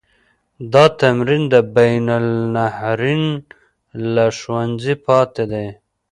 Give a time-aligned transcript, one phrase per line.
[0.73, 3.23] دا تمرین د بین النهرین
[4.13, 5.67] له ښوونځي پاتې دی.